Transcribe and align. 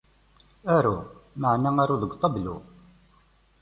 Aru, 0.75 0.95
meεna 1.41 1.69
aru 1.83 1.95
deg 2.01 2.11
uṭablu. 2.15 2.55